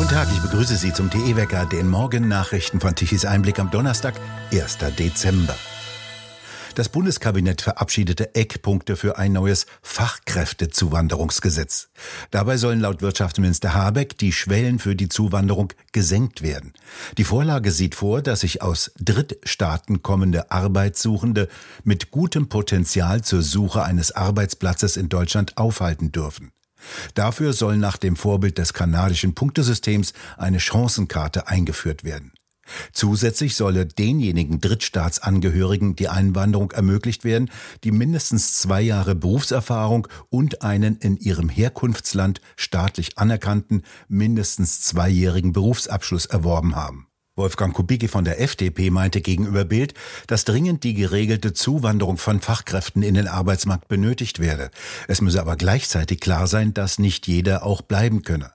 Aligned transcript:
Guten 0.00 0.14
Tag, 0.14 0.28
ich 0.32 0.40
begrüße 0.40 0.76
Sie 0.76 0.94
zum 0.94 1.10
TE-Wecker, 1.10 1.66
den 1.66 1.86
Morgennachrichten 1.86 2.80
von 2.80 2.94
Tichys 2.94 3.26
Einblick 3.26 3.58
am 3.58 3.70
Donnerstag, 3.70 4.14
1. 4.50 4.78
Dezember. 4.98 5.54
Das 6.74 6.88
Bundeskabinett 6.88 7.60
verabschiedete 7.60 8.34
Eckpunkte 8.34 8.96
für 8.96 9.18
ein 9.18 9.34
neues 9.34 9.66
Fachkräftezuwanderungsgesetz. 9.82 11.90
Dabei 12.30 12.56
sollen 12.56 12.80
laut 12.80 13.02
Wirtschaftsminister 13.02 13.74
Habeck 13.74 14.16
die 14.16 14.32
Schwellen 14.32 14.78
für 14.78 14.96
die 14.96 15.10
Zuwanderung 15.10 15.74
gesenkt 15.92 16.40
werden. 16.40 16.72
Die 17.18 17.24
Vorlage 17.24 17.70
sieht 17.70 17.94
vor, 17.94 18.22
dass 18.22 18.40
sich 18.40 18.62
aus 18.62 18.92
Drittstaaten 19.00 20.00
kommende 20.00 20.50
Arbeitssuchende 20.50 21.46
mit 21.84 22.10
gutem 22.10 22.48
Potenzial 22.48 23.20
zur 23.20 23.42
Suche 23.42 23.82
eines 23.82 24.12
Arbeitsplatzes 24.12 24.96
in 24.96 25.10
Deutschland 25.10 25.58
aufhalten 25.58 26.10
dürfen. 26.10 26.52
Dafür 27.14 27.52
soll 27.52 27.76
nach 27.76 27.96
dem 27.96 28.16
Vorbild 28.16 28.58
des 28.58 28.72
kanadischen 28.72 29.34
Punktesystems 29.34 30.12
eine 30.36 30.60
Chancenkarte 30.60 31.48
eingeführt 31.48 32.04
werden. 32.04 32.32
Zusätzlich 32.92 33.56
solle 33.56 33.86
denjenigen 33.86 34.60
Drittstaatsangehörigen 34.60 35.96
die 35.96 36.08
Einwanderung 36.08 36.70
ermöglicht 36.70 37.24
werden, 37.24 37.50
die 37.84 37.90
mindestens 37.90 38.58
zwei 38.58 38.80
Jahre 38.80 39.14
Berufserfahrung 39.14 40.08
und 40.28 40.62
einen 40.62 40.96
in 40.96 41.16
ihrem 41.16 41.48
Herkunftsland 41.48 42.40
staatlich 42.56 43.18
anerkannten 43.18 43.82
mindestens 44.08 44.80
zweijährigen 44.82 45.52
Berufsabschluss 45.52 46.26
erworben 46.26 46.76
haben. 46.76 47.09
Wolfgang 47.40 47.72
Kubicki 47.72 48.06
von 48.06 48.24
der 48.24 48.38
FDP 48.38 48.90
meinte 48.90 49.22
gegenüber 49.22 49.64
Bild, 49.64 49.94
dass 50.26 50.44
dringend 50.44 50.84
die 50.84 50.92
geregelte 50.92 51.54
Zuwanderung 51.54 52.18
von 52.18 52.42
Fachkräften 52.42 53.02
in 53.02 53.14
den 53.14 53.28
Arbeitsmarkt 53.28 53.88
benötigt 53.88 54.40
werde. 54.40 54.70
Es 55.08 55.22
müsse 55.22 55.40
aber 55.40 55.56
gleichzeitig 55.56 56.20
klar 56.20 56.46
sein, 56.46 56.74
dass 56.74 56.98
nicht 56.98 57.26
jeder 57.26 57.64
auch 57.64 57.80
bleiben 57.80 58.20
könne. 58.20 58.52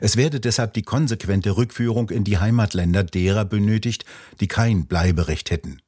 Es 0.00 0.16
werde 0.16 0.38
deshalb 0.38 0.72
die 0.74 0.82
konsequente 0.82 1.56
Rückführung 1.56 2.10
in 2.10 2.22
die 2.22 2.38
Heimatländer 2.38 3.02
derer 3.02 3.44
benötigt, 3.44 4.04
die 4.38 4.46
kein 4.46 4.86
Bleiberecht 4.86 5.50
hätten. 5.50 5.82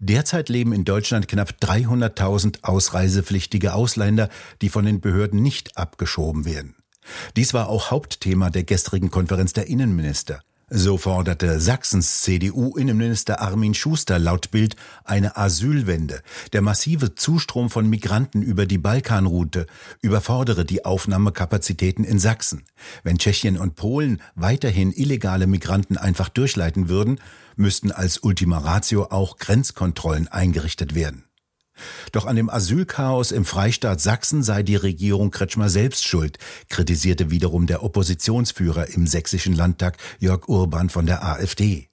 Derzeit 0.00 0.48
leben 0.48 0.72
in 0.72 0.84
Deutschland 0.84 1.28
knapp 1.28 1.50
300.000 1.60 2.62
ausreisepflichtige 2.62 3.74
Ausländer, 3.74 4.30
die 4.62 4.70
von 4.70 4.86
den 4.86 5.02
Behörden 5.02 5.42
nicht 5.42 5.76
abgeschoben 5.76 6.46
werden. 6.46 6.76
Dies 7.36 7.52
war 7.52 7.68
auch 7.68 7.90
Hauptthema 7.90 8.48
der 8.48 8.64
gestrigen 8.64 9.10
Konferenz 9.10 9.52
der 9.52 9.66
Innenminister. 9.66 10.40
So 10.74 10.96
forderte 10.96 11.60
Sachsens 11.60 12.22
CDU-Innenminister 12.22 13.42
Armin 13.42 13.74
Schuster 13.74 14.18
laut 14.18 14.50
Bild 14.50 14.74
eine 15.04 15.36
Asylwende. 15.36 16.22
Der 16.54 16.62
massive 16.62 17.14
Zustrom 17.14 17.68
von 17.68 17.90
Migranten 17.90 18.40
über 18.40 18.64
die 18.64 18.78
Balkanroute 18.78 19.66
überfordere 20.00 20.64
die 20.64 20.86
Aufnahmekapazitäten 20.86 22.04
in 22.04 22.18
Sachsen. 22.18 22.64
Wenn 23.02 23.18
Tschechien 23.18 23.58
und 23.58 23.74
Polen 23.74 24.22
weiterhin 24.34 24.92
illegale 24.92 25.46
Migranten 25.46 25.98
einfach 25.98 26.30
durchleiten 26.30 26.88
würden, 26.88 27.20
müssten 27.54 27.92
als 27.92 28.22
Ultima 28.22 28.56
Ratio 28.56 29.08
auch 29.10 29.36
Grenzkontrollen 29.36 30.28
eingerichtet 30.28 30.94
werden. 30.94 31.24
Doch 32.12 32.26
an 32.26 32.36
dem 32.36 32.50
Asylchaos 32.50 33.32
im 33.32 33.44
Freistaat 33.44 34.00
Sachsen 34.00 34.42
sei 34.42 34.62
die 34.62 34.76
Regierung 34.76 35.30
Kretschmer 35.30 35.68
selbst 35.68 36.06
schuld, 36.06 36.38
kritisierte 36.68 37.30
wiederum 37.30 37.66
der 37.66 37.82
Oppositionsführer 37.82 38.88
im 38.88 39.06
sächsischen 39.06 39.54
Landtag 39.54 39.98
Jörg 40.18 40.48
Urban 40.48 40.90
von 40.90 41.06
der 41.06 41.24
AfD. 41.24 41.88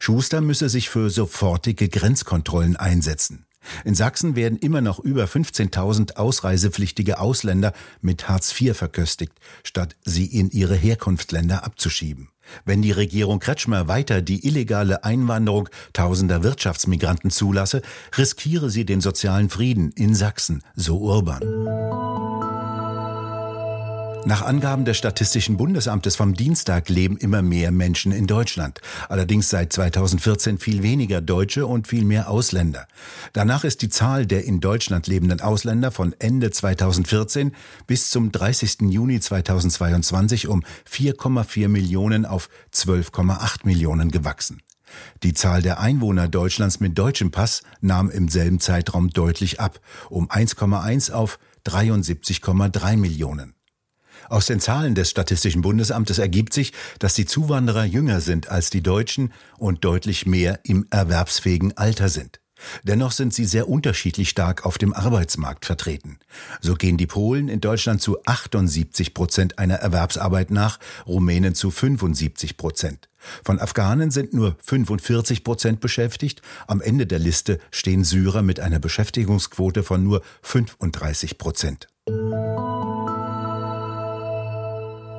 Schuster 0.00 0.40
müsse 0.40 0.68
sich 0.68 0.88
für 0.88 1.10
sofortige 1.10 1.88
Grenzkontrollen 1.88 2.76
einsetzen. 2.76 3.46
In 3.84 3.94
Sachsen 3.94 4.36
werden 4.36 4.58
immer 4.58 4.80
noch 4.80 4.98
über 4.98 5.24
15.000 5.24 6.16
ausreisepflichtige 6.16 7.18
Ausländer 7.18 7.72
mit 8.00 8.28
Hartz 8.28 8.58
IV 8.58 8.76
verköstigt, 8.76 9.34
statt 9.62 9.96
sie 10.04 10.26
in 10.26 10.50
ihre 10.50 10.74
Herkunftsländer 10.74 11.64
abzuschieben. 11.64 12.28
Wenn 12.64 12.82
die 12.82 12.92
Regierung 12.92 13.38
Kretschmer 13.38 13.88
weiter 13.88 14.22
die 14.22 14.46
illegale 14.46 15.04
Einwanderung 15.04 15.68
tausender 15.92 16.42
Wirtschaftsmigranten 16.42 17.30
zulasse, 17.30 17.82
riskiere 18.16 18.70
sie 18.70 18.84
den 18.84 19.00
sozialen 19.00 19.48
Frieden 19.48 19.92
in 19.92 20.14
Sachsen, 20.14 20.62
so 20.74 20.98
Urban. 20.98 22.03
Nach 24.26 24.40
Angaben 24.40 24.86
des 24.86 24.96
Statistischen 24.96 25.58
Bundesamtes 25.58 26.16
vom 26.16 26.32
Dienstag 26.32 26.88
leben 26.88 27.18
immer 27.18 27.42
mehr 27.42 27.70
Menschen 27.70 28.10
in 28.10 28.26
Deutschland. 28.26 28.80
Allerdings 29.10 29.50
seit 29.50 29.70
2014 29.74 30.56
viel 30.56 30.82
weniger 30.82 31.20
Deutsche 31.20 31.66
und 31.66 31.88
viel 31.88 32.06
mehr 32.06 32.30
Ausländer. 32.30 32.88
Danach 33.34 33.64
ist 33.64 33.82
die 33.82 33.90
Zahl 33.90 34.24
der 34.24 34.44
in 34.44 34.60
Deutschland 34.60 35.08
lebenden 35.08 35.42
Ausländer 35.42 35.90
von 35.90 36.14
Ende 36.18 36.50
2014 36.50 37.52
bis 37.86 38.08
zum 38.08 38.32
30. 38.32 38.90
Juni 38.90 39.20
2022 39.20 40.48
um 40.48 40.64
4,4 40.90 41.68
Millionen 41.68 42.24
auf 42.24 42.48
12,8 42.72 43.66
Millionen 43.66 44.10
gewachsen. 44.10 44.62
Die 45.22 45.34
Zahl 45.34 45.60
der 45.60 45.80
Einwohner 45.80 46.28
Deutschlands 46.28 46.80
mit 46.80 46.96
deutschem 46.96 47.30
Pass 47.30 47.62
nahm 47.82 48.08
im 48.08 48.28
selben 48.28 48.58
Zeitraum 48.58 49.10
deutlich 49.10 49.60
ab, 49.60 49.80
um 50.08 50.30
1,1 50.30 51.12
auf 51.12 51.38
73,3 51.66 52.96
Millionen. 52.96 53.54
Aus 54.28 54.46
den 54.46 54.60
Zahlen 54.60 54.94
des 54.94 55.10
Statistischen 55.10 55.62
Bundesamtes 55.62 56.18
ergibt 56.18 56.52
sich, 56.52 56.72
dass 56.98 57.14
die 57.14 57.26
Zuwanderer 57.26 57.84
jünger 57.84 58.20
sind 58.20 58.48
als 58.48 58.70
die 58.70 58.82
Deutschen 58.82 59.32
und 59.58 59.84
deutlich 59.84 60.26
mehr 60.26 60.60
im 60.64 60.86
erwerbsfähigen 60.90 61.76
Alter 61.76 62.08
sind. 62.08 62.40
Dennoch 62.82 63.12
sind 63.12 63.34
sie 63.34 63.44
sehr 63.44 63.68
unterschiedlich 63.68 64.28
stark 64.28 64.64
auf 64.64 64.78
dem 64.78 64.94
Arbeitsmarkt 64.94 65.64
vertreten. 65.66 66.18
So 66.60 66.74
gehen 66.74 66.96
die 66.96 67.06
Polen 67.06 67.48
in 67.48 67.60
Deutschland 67.60 68.00
zu 68.00 68.18
78 68.24 69.14
Prozent 69.14 69.58
einer 69.58 69.76
Erwerbsarbeit 69.76 70.50
nach, 70.50 70.78
Rumänen 71.06 71.54
zu 71.54 71.70
75 71.70 72.56
Prozent. 72.56 73.08
Von 73.42 73.58
Afghanen 73.58 74.10
sind 74.10 74.34
nur 74.34 74.56
45 74.62 75.44
Prozent 75.44 75.80
beschäftigt. 75.80 76.42
Am 76.66 76.80
Ende 76.80 77.06
der 77.06 77.18
Liste 77.18 77.58
stehen 77.70 78.04
Syrer 78.04 78.42
mit 78.42 78.60
einer 78.60 78.78
Beschäftigungsquote 78.78 79.82
von 79.82 80.02
nur 80.02 80.22
35 80.42 81.38
Prozent. 81.38 81.88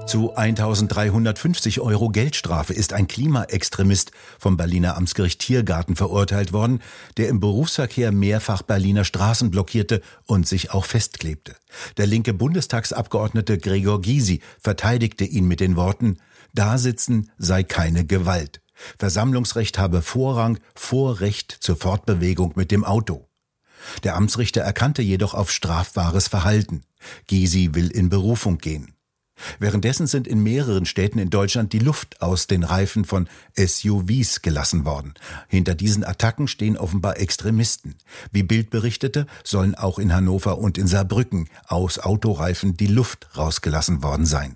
Zu 0.05 0.35
1350 0.35 1.81
Euro 1.81 2.09
Geldstrafe 2.09 2.73
ist 2.73 2.93
ein 2.93 3.07
Klimaextremist 3.07 4.11
vom 4.37 4.55
Berliner 4.55 4.97
Amtsgericht 4.97 5.39
Tiergarten 5.41 5.95
verurteilt 5.95 6.53
worden, 6.53 6.79
der 7.17 7.27
im 7.27 7.39
Berufsverkehr 7.39 8.11
mehrfach 8.11 8.61
Berliner 8.61 9.03
Straßen 9.03 9.49
blockierte 9.49 10.01
und 10.27 10.47
sich 10.47 10.71
auch 10.71 10.85
festklebte. 10.85 11.55
Der 11.97 12.05
linke 12.05 12.35
Bundestagsabgeordnete 12.35 13.57
Gregor 13.57 13.99
Gysi 13.99 14.41
verteidigte 14.59 15.25
ihn 15.25 15.47
mit 15.47 15.59
den 15.59 15.75
Worten, 15.75 16.17
da 16.53 16.77
sitzen 16.77 17.31
sei 17.39 17.63
keine 17.63 18.05
Gewalt. 18.05 18.61
Versammlungsrecht 18.99 19.79
habe 19.79 20.03
Vorrang 20.03 20.59
vor 20.75 21.19
Recht 21.19 21.51
zur 21.59 21.77
Fortbewegung 21.77 22.53
mit 22.55 22.69
dem 22.69 22.83
Auto. 22.83 23.27
Der 24.03 24.15
Amtsrichter 24.15 24.61
erkannte 24.61 25.01
jedoch 25.01 25.33
auf 25.33 25.51
strafbares 25.51 26.27
Verhalten. 26.27 26.83
Gysi 27.27 27.71
will 27.73 27.89
in 27.89 28.09
Berufung 28.09 28.59
gehen. 28.59 28.95
Währenddessen 29.59 30.07
sind 30.07 30.27
in 30.27 30.41
mehreren 30.41 30.85
Städten 30.85 31.19
in 31.19 31.29
Deutschland 31.29 31.73
die 31.73 31.79
Luft 31.79 32.21
aus 32.21 32.47
den 32.47 32.63
Reifen 32.63 33.05
von 33.05 33.27
SUVs 33.57 34.41
gelassen 34.41 34.85
worden. 34.85 35.13
Hinter 35.47 35.75
diesen 35.75 36.03
Attacken 36.03 36.47
stehen 36.47 36.77
offenbar 36.77 37.19
Extremisten. 37.19 37.95
Wie 38.31 38.43
Bild 38.43 38.69
berichtete, 38.69 39.27
sollen 39.43 39.75
auch 39.75 39.99
in 39.99 40.13
Hannover 40.13 40.57
und 40.57 40.77
in 40.77 40.87
Saarbrücken 40.87 41.49
aus 41.67 41.99
Autoreifen 41.99 42.77
die 42.77 42.87
Luft 42.87 43.27
rausgelassen 43.37 44.03
worden 44.03 44.25
sein. 44.25 44.55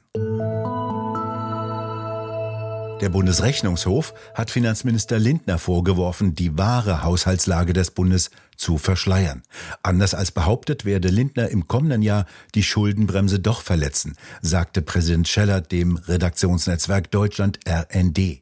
Der 3.01 3.09
Bundesrechnungshof 3.09 4.13
hat 4.33 4.51
Finanzminister 4.51 5.19
Lindner 5.19 5.57
vorgeworfen, 5.57 6.35
die 6.35 6.57
wahre 6.57 7.01
Haushaltslage 7.01 7.71
des 7.71 7.91
Bundes 7.91 8.29
zu 8.57 8.77
verschleiern. 8.77 9.43
Anders 9.83 10.13
als 10.13 10.31
behauptet, 10.31 10.83
werde 10.83 11.07
Lindner 11.07 11.47
im 11.47 11.65
kommenden 11.65 12.01
Jahr 12.01 12.25
die 12.55 12.63
Schuldenbremse 12.63 13.39
doch 13.39 13.61
verletzen, 13.61 14.17
sagte 14.41 14.81
Präsident 14.81 15.29
Scheller 15.29 15.61
dem 15.61 15.95
Redaktionsnetzwerk 15.95 17.09
Deutschland 17.09 17.59
RND. 17.65 18.41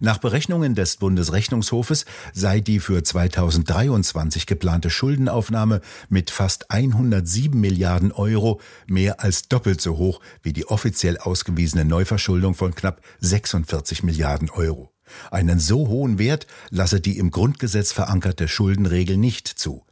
Nach 0.00 0.18
Berechnungen 0.18 0.74
des 0.74 0.96
Bundesrechnungshofes 0.96 2.04
sei 2.32 2.60
die 2.60 2.80
für 2.80 3.02
2023 3.02 4.46
geplante 4.46 4.90
Schuldenaufnahme 4.90 5.80
mit 6.08 6.30
fast 6.30 6.70
107 6.70 7.58
Milliarden 7.60 8.12
Euro 8.12 8.60
mehr 8.86 9.20
als 9.20 9.48
doppelt 9.48 9.80
so 9.80 9.96
hoch 9.96 10.20
wie 10.42 10.52
die 10.52 10.66
offiziell 10.66 11.18
ausgewiesene 11.18 11.84
Neuverschuldung 11.84 12.54
von 12.54 12.74
knapp 12.74 13.00
46 13.20 14.02
Milliarden 14.02 14.50
Euro. 14.50 14.92
Einen 15.30 15.58
so 15.58 15.88
hohen 15.88 16.18
Wert 16.18 16.46
lasse 16.70 17.00
die 17.00 17.18
im 17.18 17.30
Grundgesetz 17.30 17.92
verankerte 17.92 18.48
Schuldenregel 18.48 19.16
nicht 19.16 19.48
zu. 19.48 19.84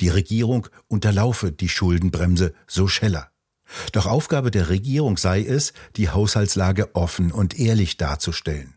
Die 0.00 0.08
Regierung 0.08 0.68
unterlaufe 0.88 1.52
die 1.52 1.68
Schuldenbremse, 1.68 2.54
so 2.66 2.88
Scheller. 2.88 3.30
Doch 3.92 4.06
Aufgabe 4.06 4.50
der 4.50 4.68
Regierung 4.68 5.16
sei 5.16 5.42
es, 5.42 5.72
die 5.96 6.10
Haushaltslage 6.10 6.94
offen 6.94 7.32
und 7.32 7.58
ehrlich 7.58 7.96
darzustellen. 7.96 8.74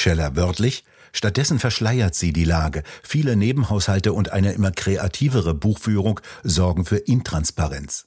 Scheller 0.00 0.34
wörtlich, 0.34 0.84
stattdessen 1.12 1.58
verschleiert 1.58 2.14
sie 2.14 2.32
die 2.32 2.46
Lage. 2.46 2.84
Viele 3.02 3.36
Nebenhaushalte 3.36 4.14
und 4.14 4.32
eine 4.32 4.52
immer 4.52 4.70
kreativere 4.70 5.52
Buchführung 5.52 6.20
sorgen 6.42 6.86
für 6.86 6.96
Intransparenz. 6.96 8.06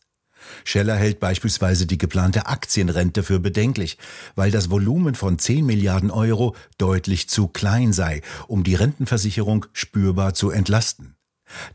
Scheller 0.64 0.96
hält 0.96 1.20
beispielsweise 1.20 1.86
die 1.86 2.00
geplante 2.00 2.48
Aktienrente 2.48 3.22
für 3.22 3.40
bedenklich, 3.40 4.00
weil 4.34 4.50
das 4.50 4.72
Volumen 4.72 5.14
von 5.14 5.38
10 5.38 5.68
Milliarden 5.68 6.10
Euro 6.10 6.56
deutlich 6.80 7.30
zu 7.30 7.48
klein 7.48 7.94
sei, 7.94 8.22
um 8.48 8.64
die 8.64 8.74
Rentenversicherung 8.74 9.68
spürbar 9.72 10.34
zu 10.34 10.50
entlasten. 10.50 11.16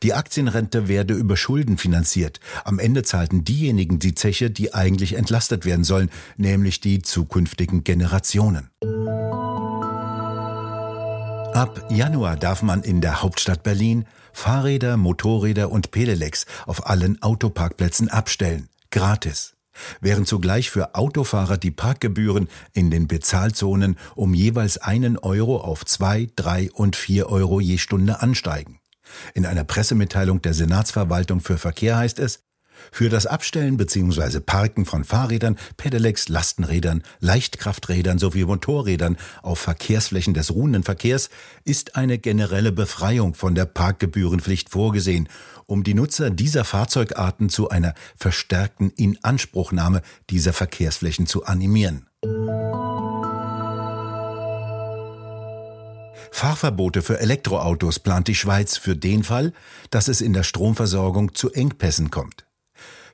Die 0.02 0.14
Aktienrente 0.14 0.88
werde 0.88 1.14
über 1.14 1.36
Schulden 1.36 1.78
finanziert. 1.78 2.40
Am 2.64 2.80
Ende 2.80 3.04
zahlten 3.04 3.44
diejenigen 3.44 4.00
die 4.00 4.16
Zeche, 4.16 4.50
die 4.50 4.74
eigentlich 4.74 5.12
entlastet 5.14 5.64
werden 5.64 5.84
sollen, 5.84 6.10
nämlich 6.36 6.80
die 6.80 7.02
zukünftigen 7.02 7.84
Generationen. 7.84 8.70
Ab 11.58 11.90
Januar 11.90 12.36
darf 12.36 12.62
man 12.62 12.84
in 12.84 13.00
der 13.00 13.20
Hauptstadt 13.20 13.64
Berlin 13.64 14.04
Fahrräder, 14.32 14.96
Motorräder 14.96 15.72
und 15.72 15.90
Pedelecs 15.90 16.46
auf 16.66 16.86
allen 16.86 17.20
Autoparkplätzen 17.20 18.08
abstellen. 18.08 18.68
Gratis. 18.92 19.56
Während 20.00 20.28
zugleich 20.28 20.70
für 20.70 20.94
Autofahrer 20.94 21.56
die 21.56 21.72
Parkgebühren 21.72 22.46
in 22.74 22.92
den 22.92 23.08
Bezahlzonen 23.08 23.98
um 24.14 24.34
jeweils 24.34 24.78
einen 24.78 25.18
Euro 25.18 25.56
auf 25.56 25.84
zwei, 25.84 26.28
drei 26.36 26.70
und 26.70 26.94
vier 26.94 27.28
Euro 27.28 27.58
je 27.58 27.78
Stunde 27.78 28.22
ansteigen. 28.22 28.78
In 29.34 29.44
einer 29.44 29.64
Pressemitteilung 29.64 30.40
der 30.40 30.54
Senatsverwaltung 30.54 31.40
für 31.40 31.58
Verkehr 31.58 31.96
heißt 31.96 32.20
es, 32.20 32.44
für 32.90 33.08
das 33.08 33.26
Abstellen 33.26 33.76
bzw. 33.76 34.40
Parken 34.40 34.84
von 34.84 35.04
Fahrrädern, 35.04 35.58
Pedelecs, 35.76 36.28
Lastenrädern, 36.28 37.02
Leichtkrafträdern 37.20 38.18
sowie 38.18 38.44
Motorrädern 38.44 39.16
auf 39.42 39.58
Verkehrsflächen 39.58 40.34
des 40.34 40.52
ruhenden 40.52 40.82
Verkehrs 40.82 41.30
ist 41.64 41.96
eine 41.96 42.18
generelle 42.18 42.72
Befreiung 42.72 43.34
von 43.34 43.54
der 43.54 43.66
Parkgebührenpflicht 43.66 44.70
vorgesehen, 44.70 45.28
um 45.66 45.84
die 45.84 45.94
Nutzer 45.94 46.30
dieser 46.30 46.64
Fahrzeugarten 46.64 47.50
zu 47.50 47.68
einer 47.68 47.94
verstärkten 48.16 48.90
Inanspruchnahme 48.90 50.02
dieser 50.30 50.52
Verkehrsflächen 50.52 51.26
zu 51.26 51.44
animieren. 51.44 52.06
Fahrverbote 56.30 57.02
für 57.02 57.20
Elektroautos 57.20 57.98
plant 57.98 58.28
die 58.28 58.34
Schweiz 58.34 58.76
für 58.76 58.96
den 58.96 59.24
Fall, 59.24 59.52
dass 59.90 60.08
es 60.08 60.20
in 60.20 60.32
der 60.32 60.42
Stromversorgung 60.42 61.34
zu 61.34 61.50
Engpässen 61.50 62.10
kommt. 62.10 62.47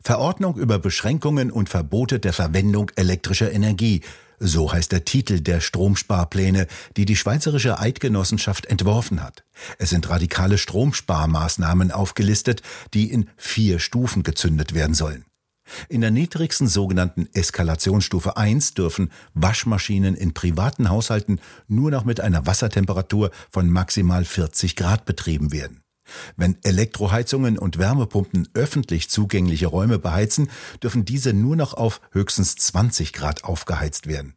Verordnung 0.04 0.58
über 0.58 0.78
Beschränkungen 0.78 1.50
und 1.50 1.70
Verbote 1.70 2.20
der 2.20 2.34
Verwendung 2.34 2.90
elektrischer 2.94 3.50
Energie, 3.50 4.02
so 4.38 4.70
heißt 4.70 4.92
der 4.92 5.06
Titel 5.06 5.40
der 5.40 5.62
Stromsparpläne, 5.62 6.66
die 6.98 7.06
die 7.06 7.16
Schweizerische 7.16 7.78
Eidgenossenschaft 7.78 8.66
entworfen 8.66 9.22
hat. 9.22 9.44
Es 9.78 9.88
sind 9.88 10.10
radikale 10.10 10.58
Stromsparmaßnahmen 10.58 11.90
aufgelistet, 11.90 12.60
die 12.92 13.10
in 13.10 13.30
vier 13.38 13.78
Stufen 13.78 14.22
gezündet 14.22 14.74
werden 14.74 14.94
sollen. 14.94 15.24
In 15.88 16.02
der 16.02 16.10
niedrigsten 16.10 16.68
sogenannten 16.68 17.26
Eskalationsstufe 17.32 18.36
1 18.36 18.74
dürfen 18.74 19.10
Waschmaschinen 19.32 20.14
in 20.16 20.34
privaten 20.34 20.90
Haushalten 20.90 21.40
nur 21.66 21.90
noch 21.90 22.04
mit 22.04 22.20
einer 22.20 22.46
Wassertemperatur 22.46 23.30
von 23.50 23.70
maximal 23.70 24.26
40 24.26 24.76
Grad 24.76 25.06
betrieben 25.06 25.50
werden. 25.50 25.83
Wenn 26.36 26.56
Elektroheizungen 26.62 27.58
und 27.58 27.78
Wärmepumpen 27.78 28.48
öffentlich 28.54 29.10
zugängliche 29.10 29.66
Räume 29.66 29.98
beheizen, 29.98 30.50
dürfen 30.82 31.04
diese 31.04 31.32
nur 31.32 31.56
noch 31.56 31.74
auf 31.74 32.00
höchstens 32.12 32.56
20 32.56 33.12
Grad 33.12 33.44
aufgeheizt 33.44 34.06
werden. 34.06 34.34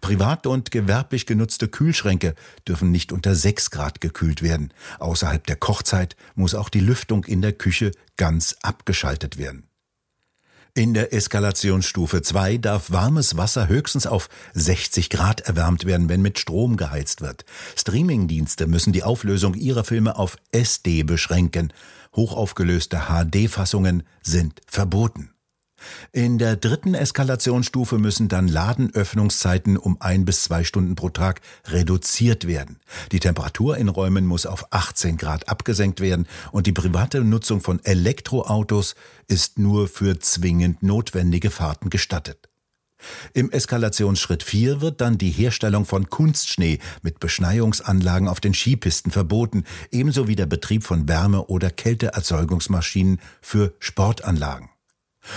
Privat 0.00 0.46
und 0.46 0.70
gewerblich 0.70 1.26
genutzte 1.26 1.68
Kühlschränke 1.68 2.34
dürfen 2.68 2.90
nicht 2.90 3.12
unter 3.12 3.34
6 3.34 3.70
Grad 3.70 4.00
gekühlt 4.00 4.42
werden. 4.42 4.72
Außerhalb 4.98 5.46
der 5.46 5.56
Kochzeit 5.56 6.16
muss 6.34 6.54
auch 6.54 6.68
die 6.68 6.80
Lüftung 6.80 7.24
in 7.24 7.40
der 7.40 7.54
Küche 7.54 7.92
ganz 8.16 8.56
abgeschaltet 8.62 9.38
werden. 9.38 9.69
In 10.80 10.94
der 10.94 11.12
Eskalationsstufe 11.12 12.22
2 12.22 12.56
darf 12.56 12.90
warmes 12.90 13.36
Wasser 13.36 13.68
höchstens 13.68 14.06
auf 14.06 14.30
60 14.54 15.10
Grad 15.10 15.42
erwärmt 15.42 15.84
werden, 15.84 16.08
wenn 16.08 16.22
mit 16.22 16.38
Strom 16.38 16.78
geheizt 16.78 17.20
wird. 17.20 17.44
Streamingdienste 17.76 18.66
müssen 18.66 18.94
die 18.94 19.02
Auflösung 19.02 19.52
ihrer 19.52 19.84
Filme 19.84 20.16
auf 20.16 20.38
SD 20.52 21.02
beschränken. 21.02 21.74
Hochaufgelöste 22.16 23.02
HD-Fassungen 23.10 24.04
sind 24.22 24.62
verboten. 24.66 25.34
In 26.12 26.38
der 26.38 26.56
dritten 26.56 26.94
Eskalationsstufe 26.94 27.98
müssen 27.98 28.28
dann 28.28 28.48
Ladenöffnungszeiten 28.48 29.76
um 29.76 30.00
ein 30.00 30.24
bis 30.24 30.44
zwei 30.44 30.64
Stunden 30.64 30.94
pro 30.94 31.10
Tag 31.10 31.40
reduziert 31.66 32.46
werden. 32.46 32.78
Die 33.12 33.20
Temperatur 33.20 33.76
in 33.76 33.88
Räumen 33.88 34.26
muss 34.26 34.46
auf 34.46 34.72
18 34.72 35.16
Grad 35.16 35.48
abgesenkt 35.48 36.00
werden 36.00 36.26
und 36.52 36.66
die 36.66 36.72
private 36.72 37.22
Nutzung 37.22 37.60
von 37.60 37.84
Elektroautos 37.84 38.94
ist 39.28 39.58
nur 39.58 39.88
für 39.88 40.18
zwingend 40.18 40.82
notwendige 40.82 41.50
Fahrten 41.50 41.90
gestattet. 41.90 42.48
Im 43.32 43.50
Eskalationsschritt 43.50 44.42
4 44.42 44.80
wird 44.80 45.00
dann 45.00 45.18
die 45.18 45.30
Herstellung 45.30 45.84
von 45.84 46.10
Kunstschnee 46.10 46.78
mit 47.02 47.20
Beschneiungsanlagen 47.20 48.28
auf 48.28 48.40
den 48.40 48.54
Skipisten 48.54 49.10
verboten, 49.10 49.64
ebenso 49.90 50.28
wie 50.28 50.36
der 50.36 50.46
Betrieb 50.46 50.84
von 50.84 51.08
Wärme- 51.08 51.46
oder 51.46 51.70
Kälteerzeugungsmaschinen 51.70 53.20
für 53.40 53.74
Sportanlagen. 53.78 54.69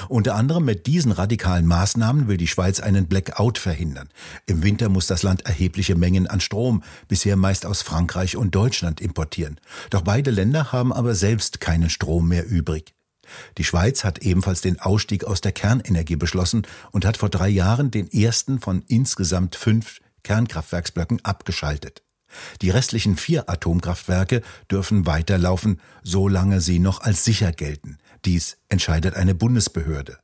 Unter 0.09 0.35
anderem 0.35 0.65
mit 0.65 0.87
diesen 0.87 1.11
radikalen 1.11 1.65
Maßnahmen 1.65 2.27
will 2.27 2.37
die 2.37 2.47
Schweiz 2.47 2.79
einen 2.79 3.07
Blackout 3.07 3.57
verhindern. 3.57 4.09
Im 4.45 4.63
Winter 4.63 4.89
muss 4.89 5.07
das 5.07 5.23
Land 5.23 5.45
erhebliche 5.45 5.95
Mengen 5.95 6.27
an 6.27 6.39
Strom, 6.39 6.83
bisher 7.07 7.35
meist 7.35 7.65
aus 7.65 7.81
Frankreich 7.81 8.37
und 8.37 8.55
Deutschland, 8.55 9.01
importieren. 9.01 9.59
Doch 9.89 10.01
beide 10.01 10.31
Länder 10.31 10.71
haben 10.71 10.93
aber 10.93 11.15
selbst 11.15 11.59
keinen 11.59 11.89
Strom 11.89 12.27
mehr 12.27 12.47
übrig. 12.47 12.93
Die 13.57 13.63
Schweiz 13.63 14.03
hat 14.03 14.19
ebenfalls 14.19 14.61
den 14.61 14.79
Ausstieg 14.79 15.23
aus 15.23 15.41
der 15.41 15.51
Kernenergie 15.51 16.15
beschlossen 16.15 16.67
und 16.91 17.05
hat 17.05 17.17
vor 17.17 17.29
drei 17.29 17.49
Jahren 17.49 17.91
den 17.91 18.11
ersten 18.11 18.59
von 18.59 18.83
insgesamt 18.87 19.55
fünf 19.55 19.99
Kernkraftwerksblöcken 20.23 21.23
abgeschaltet. 21.23 22.03
Die 22.61 22.69
restlichen 22.69 23.17
vier 23.17 23.49
Atomkraftwerke 23.49 24.41
dürfen 24.71 25.05
weiterlaufen, 25.05 25.79
solange 26.03 26.61
sie 26.61 26.79
noch 26.79 27.01
als 27.01 27.23
sicher 27.23 27.51
gelten. 27.51 27.97
Dies 28.25 28.57
entscheidet 28.69 29.15
eine 29.15 29.35
Bundesbehörde. 29.35 30.19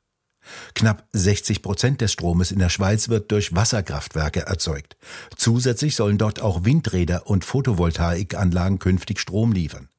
Knapp 0.74 1.08
60 1.14 1.62
Prozent 1.62 2.02
des 2.02 2.12
Stromes 2.12 2.52
in 2.52 2.60
der 2.60 2.70
Schweiz 2.70 3.10
wird 3.10 3.32
durch 3.32 3.56
Wasserkraftwerke 3.56 4.42
erzeugt. 4.42 4.98
Zusätzlich 5.36 5.96
sollen 5.96 6.18
dort 6.18 6.42
auch 6.42 6.66
Windräder 6.66 7.28
und 7.28 7.46
Photovoltaikanlagen 7.46 8.80
künftig 8.80 9.20
Strom 9.20 9.52
liefern. 9.52 9.90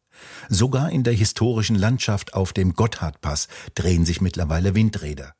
Sogar 0.49 0.91
in 0.91 1.03
der 1.03 1.15
historischen 1.15 1.77
Landschaft 1.77 2.35
auf 2.35 2.53
dem 2.53 2.75
Gotthardpass 2.75 3.49
drehen 3.75 4.05
sich 4.05 4.21
mittlerweile 4.21 4.75
Windräder. 4.75 5.35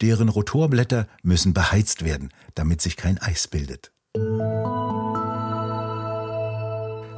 Deren 0.00 0.28
Rotorblätter 0.28 1.08
müssen 1.22 1.54
beheizt 1.54 2.04
werden, 2.04 2.30
damit 2.54 2.80
sich 2.82 2.96
kein 2.96 3.18
Eis 3.18 3.48
bildet. 3.48 3.92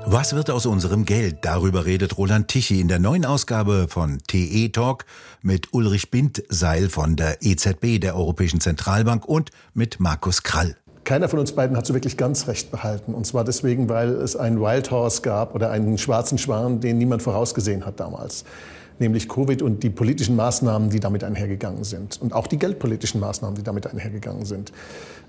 Was 0.07 0.35
wird 0.35 0.51
aus 0.51 0.67
unserem 0.67 1.07
Geld? 1.07 1.39
Darüber 1.41 1.87
redet 1.87 2.19
Roland 2.19 2.49
Tichy 2.49 2.79
in 2.79 2.89
der 2.89 2.99
neuen 2.99 3.25
Ausgabe 3.25 3.87
von 3.89 4.19
TE 4.27 4.69
Talk 4.69 5.07
mit 5.41 5.73
Ulrich 5.73 6.11
Bindseil 6.11 6.91
von 6.91 7.17
der 7.17 7.39
EZB, 7.41 8.01
der 8.01 8.15
Europäischen 8.15 8.61
Zentralbank 8.61 9.25
und 9.25 9.51
mit 9.73 10.01
Markus 10.01 10.43
Krall. 10.43 10.77
Keiner 11.05 11.29
von 11.29 11.39
uns 11.39 11.53
beiden 11.53 11.77
hat 11.77 11.87
so 11.87 11.95
wirklich 11.95 12.19
ganz 12.19 12.49
recht 12.49 12.71
behalten. 12.71 13.15
Und 13.15 13.27
zwar 13.27 13.45
deswegen, 13.45 13.89
weil 13.89 14.11
es 14.11 14.37
einen 14.37 14.61
Wild 14.61 14.91
Horse 14.91 15.23
gab 15.23 15.55
oder 15.55 15.71
einen 15.71 15.97
schwarzen 15.97 16.37
Schwan, 16.37 16.81
den 16.81 16.99
niemand 16.99 17.23
vorausgesehen 17.23 17.87
hat 17.87 17.99
damals 17.99 18.45
nämlich 18.99 19.29
Covid 19.29 19.63
und 19.63 19.83
die 19.83 19.91
politischen 19.91 20.37
Maßnahmen, 20.37 20.91
die 20.91 21.01
damit 21.01 21.25
einhergegangen 21.25 21.85
sind 21.85 22.21
und 22.21 22.33
auch 22.33 22.47
die 22.47 22.59
geldpolitischen 22.59 23.21
Maßnahmen, 23.21 23.57
die 23.57 23.63
damit 23.63 23.87
einhergegangen 23.87 24.45
sind. 24.45 24.73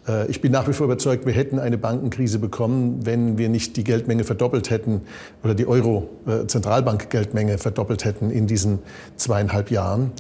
Äh, 0.07 0.29
ich 0.29 0.41
bin 0.41 0.51
nach 0.51 0.67
wie 0.67 0.73
vor 0.73 0.85
überzeugt, 0.85 1.25
wir 1.25 1.33
hätten 1.33 1.59
eine 1.59 1.77
Bankenkrise 1.77 2.39
bekommen, 2.39 3.05
wenn 3.05 3.37
wir 3.37 3.49
nicht 3.49 3.77
die 3.77 3.83
Geldmenge 3.83 4.23
verdoppelt 4.23 4.69
hätten 4.69 5.01
oder 5.43 5.55
die 5.55 5.67
Euro-Zentralbank-Geldmenge 5.67 7.57
verdoppelt 7.57 8.05
hätten 8.05 8.31
in 8.31 8.47
diesen 8.47 8.79
zweieinhalb 9.15 9.71
Jahren. 9.71 10.11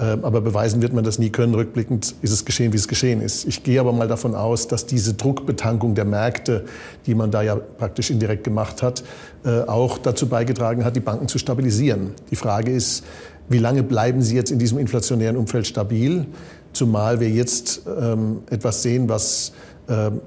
Ähm, 0.00 0.24
aber 0.24 0.40
beweisen 0.40 0.80
wird 0.80 0.94
man 0.94 1.04
das 1.04 1.18
nie 1.18 1.30
können. 1.30 1.54
Rückblickend 1.54 2.14
ist 2.22 2.30
es 2.30 2.44
geschehen, 2.44 2.72
wie 2.72 2.76
es 2.76 2.88
geschehen 2.88 3.20
ist. 3.20 3.44
Ich 3.46 3.62
gehe 3.62 3.78
aber 3.80 3.92
mal 3.92 4.08
davon 4.08 4.34
aus, 4.34 4.66
dass 4.66 4.86
diese 4.86 5.14
Druckbetankung 5.14 5.94
der 5.94 6.06
Märkte, 6.06 6.64
die 7.06 7.14
man 7.14 7.30
da 7.30 7.42
ja 7.42 7.56
praktisch 7.56 8.10
indirekt 8.10 8.44
gemacht 8.44 8.82
hat, 8.82 9.04
äh, 9.44 9.60
auch 9.62 9.98
dazu 9.98 10.26
beigetragen 10.26 10.84
hat, 10.84 10.96
die 10.96 11.00
Banken 11.00 11.28
zu 11.28 11.38
stabilisieren. 11.38 12.14
Die 12.30 12.36
Frage 12.36 12.72
ist, 12.72 13.04
wie 13.50 13.58
lange 13.58 13.82
bleiben 13.82 14.22
sie 14.22 14.36
jetzt 14.36 14.50
in 14.50 14.58
diesem 14.58 14.78
inflationären 14.78 15.36
Umfeld 15.36 15.66
stabil? 15.66 16.24
Zumal 16.72 17.20
wir 17.20 17.28
jetzt 17.28 17.82
ähm, 17.86 18.42
etwas 18.48 18.82
sehen, 18.82 19.08
was 19.08 19.52
ähm, 19.88 20.20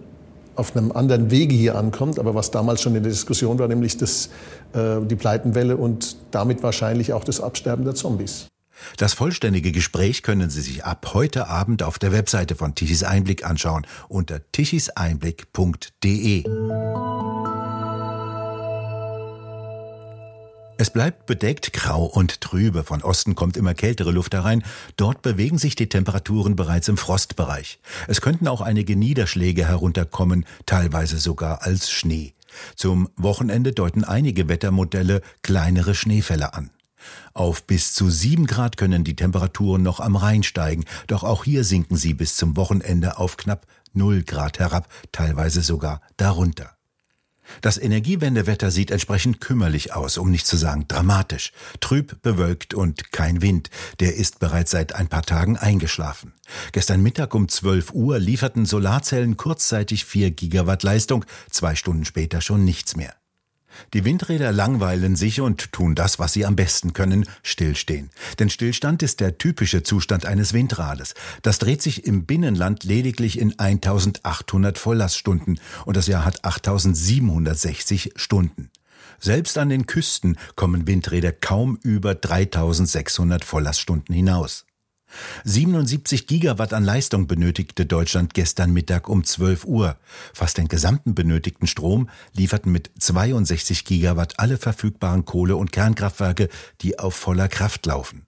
auf 0.56 0.76
einem 0.76 0.92
anderen 0.92 1.32
Wege 1.32 1.56
hier 1.56 1.76
ankommt, 1.76 2.20
aber 2.20 2.36
was 2.36 2.52
damals 2.52 2.82
schon 2.82 2.96
in 2.96 3.02
der 3.02 3.12
Diskussion 3.12 3.58
war, 3.58 3.68
nämlich 3.68 3.98
das, 3.98 4.30
äh, 4.74 5.00
die 5.04 5.16
Pleitenwelle 5.16 5.78
und 5.78 6.18
damit 6.30 6.62
wahrscheinlich 6.62 7.14
auch 7.14 7.24
das 7.24 7.42
Absterben 7.42 7.86
der 7.86 7.96
Zombies. 7.96 8.50
Das 8.98 9.14
vollständige 9.14 9.72
Gespräch 9.72 10.24
können 10.24 10.50
Sie 10.50 10.62
sich 10.62 10.84
ab 10.86 11.12
heute 11.14 11.48
Abend 11.48 11.84
auf 11.84 12.00
der 12.00 12.12
Webseite 12.12 12.56
von 12.56 12.76
Tichys 12.76 13.04
Einblick 13.04 13.46
anschauen 13.46 13.86
unter 14.10 14.42
tichiseinblick.de. 14.52 16.44
Es 20.78 20.90
bleibt 20.90 21.28
bedeckt, 21.28 21.72
grau 21.72 22.04
und 22.04 22.42
trübe. 22.42 22.84
Von 22.84 23.04
Osten 23.04 23.36
kommt 23.36 23.56
immer 23.58 23.74
kältere 23.74 24.12
Luft 24.12 24.34
herein. 24.34 24.64
Dort 24.98 25.22
bewegen 25.22 25.58
sich 25.58 25.76
die 25.76 25.88
Temperaturen 25.88 26.56
bereits 26.56 26.88
im 26.88 26.98
Frostbereich. 26.98 27.80
Es 28.08 28.22
könnten 28.22 28.48
auch 28.48 28.60
einige 28.60 28.96
Niederschläge 28.96 29.66
herunterkommen, 29.66 30.46
teilweise 30.66 31.20
sogar 31.20 31.62
als 31.62 31.90
Schnee. 31.90 32.34
Zum 32.76 33.10
Wochenende 33.16 33.72
deuten 33.72 34.04
einige 34.04 34.50
Wettermodelle 34.50 35.22
kleinere 35.42 35.96
Schneefälle 35.96 36.54
an. 36.54 36.70
Auf 37.34 37.66
bis 37.66 37.94
zu 37.94 38.10
sieben 38.10 38.46
Grad 38.46 38.78
können 38.78 39.04
die 39.04 39.16
Temperaturen 39.16 39.82
noch 39.82 40.00
am 40.00 40.16
Rhein 40.16 40.44
steigen, 40.44 40.86
doch 41.08 41.24
auch 41.24 41.44
hier 41.44 41.64
sinken 41.64 41.96
sie 41.96 42.14
bis 42.14 42.36
zum 42.36 42.56
Wochenende 42.56 43.18
auf 43.18 43.38
knapp 43.38 43.66
null 43.94 44.24
Grad 44.24 44.60
herab, 44.60 44.88
teilweise 45.12 45.62
sogar 45.62 46.02
darunter. 46.18 46.76
Das 47.62 47.78
Energiewendewetter 47.78 48.72
sieht 48.72 48.92
entsprechend 48.92 49.42
kümmerlich 49.42 49.94
aus, 49.94 50.18
um 50.18 50.32
nicht 50.32 50.48
zu 50.48 50.58
sagen 50.58 50.88
dramatisch. 50.88 51.52
Trüb, 51.82 52.22
bewölkt 52.22 52.74
und 52.74 53.12
kein 53.12 53.42
Wind. 53.42 53.70
Der 54.00 54.16
ist 54.16 54.40
bereits 54.40 54.72
seit 54.72 54.96
ein 54.96 55.08
paar 55.08 55.24
Tagen 55.24 55.58
eingeschlafen. 55.58 56.34
Gestern 56.72 57.02
Mittag 57.02 57.36
um 57.36 57.50
12 57.50 57.94
Uhr 57.94 58.20
lieferten 58.20 58.66
Solarzellen 58.66 59.38
kurzzeitig 59.38 60.06
4 60.06 60.32
Gigawatt 60.32 60.84
Leistung, 60.84 61.26
zwei 61.50 61.76
Stunden 61.76 62.06
später 62.06 62.42
schon 62.42 62.64
nichts 62.64 62.96
mehr. 62.96 63.14
Die 63.94 64.06
Windräder 64.06 64.52
langweilen 64.52 65.16
sich 65.16 65.42
und 65.42 65.72
tun 65.72 65.96
das, 65.96 66.20
was 66.20 66.34
sie 66.34 66.46
am 66.46 66.56
besten 66.56 66.94
können, 66.94 67.26
stillstehen. 67.42 68.10
Denn 68.40 68.50
Stillstand 68.50 69.04
ist 69.04 69.20
der 69.20 69.38
typische 69.38 69.84
Zustand 69.84 70.26
eines 70.26 70.54
Windrades. 70.54 71.14
Das 71.42 71.60
dreht 71.60 71.82
sich 71.82 72.06
im 72.06 72.26
Binnenland 72.26 72.84
lediglich 72.84 73.40
in 73.40 73.58
1800 73.58 74.78
Volllaststunden 74.78 75.60
und 75.86 75.98
das 75.98 76.08
Jahr 76.08 76.26
hat 76.26 76.44
8760 76.44 78.14
Stunden. 78.16 78.70
Selbst 79.20 79.58
an 79.58 79.70
den 79.70 79.86
Küsten 79.86 80.38
kommen 80.56 80.88
Windräder 80.88 81.32
kaum 81.32 81.78
über 81.82 82.16
3600 82.16 83.46
Volllaststunden 83.46 84.14
hinaus. 84.14 84.66
77 85.44 86.28
Gigawatt 86.28 86.74
an 86.74 86.84
Leistung 86.84 87.28
benötigte 87.28 87.86
Deutschland 87.86 88.34
gestern 88.34 88.72
Mittag 88.72 89.10
um 89.10 89.24
12 89.24 89.66
Uhr. 89.66 89.98
Fast 90.34 90.58
den 90.58 90.68
gesamten 90.68 91.16
benötigten 91.16 91.68
Strom 91.68 92.10
lieferten 92.34 92.72
mit 92.72 92.92
62 92.98 93.86
Gigawatt 93.86 94.40
alle 94.40 94.58
verfügbaren 94.58 95.26
Kohle- 95.26 95.56
und 95.56 95.72
Kernkraftwerke, 95.72 96.50
die 96.82 97.00
auf 97.00 97.16
voller 97.16 97.48
Kraft 97.48 97.86
laufen. 97.86 98.26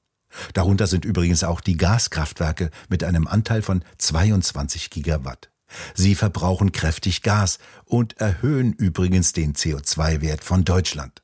Darunter 0.54 0.88
sind 0.88 1.06
übrigens 1.06 1.44
auch 1.44 1.62
die 1.62 1.78
Gaskraftwerke 1.78 2.70
mit 2.90 3.04
einem 3.04 3.28
Anteil 3.28 3.62
von 3.62 3.84
22 3.98 4.90
Gigawatt. 4.90 5.50
Sie 5.94 6.16
verbrauchen 6.16 6.72
kräftig 6.72 7.22
Gas 7.22 7.60
und 7.86 8.18
erhöhen 8.20 8.74
übrigens 8.74 9.34
den 9.34 9.54
CO2-Wert 9.54 10.44
von 10.44 10.64
Deutschland. 10.64 11.22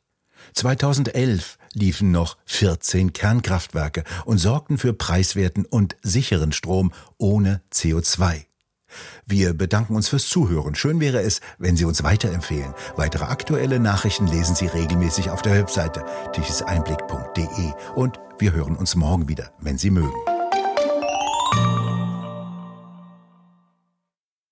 2011 0.54 1.58
liefen 1.74 2.12
noch 2.12 2.38
14 2.46 3.14
Kernkraftwerke 3.14 4.04
und 4.26 4.38
sorgten 4.38 4.78
für 4.78 4.94
preiswerten 4.94 5.66
und 5.66 5.96
sicheren 6.02 6.52
Strom 6.52 6.92
ohne 7.18 7.62
CO2. 7.74 8.46
Wir 9.26 9.54
bedanken 9.54 9.96
uns 9.96 10.10
fürs 10.10 10.28
Zuhören. 10.28 10.76
Schön 10.76 11.00
wäre 11.00 11.22
es, 11.22 11.40
wenn 11.58 11.78
Sie 11.78 11.86
uns 11.86 12.04
weiterempfehlen. 12.04 12.74
Weitere 12.98 13.26
aktuelle 13.26 13.80
Nachrichten 13.80 14.28
lesen 14.28 14.56
Sie 14.56 14.68
regelmäßig 14.68 15.30
auf 15.30 15.42
der 15.42 15.56
Webseite 15.56 16.04
tichiseinblick.de 16.34 17.72
und 17.96 18.20
wir 18.40 18.52
hören 18.52 18.76
uns 18.76 18.96
morgen 18.96 19.28
wieder, 19.30 19.52
wenn 19.60 19.78
Sie 19.78 19.92
mögen. 19.92 20.31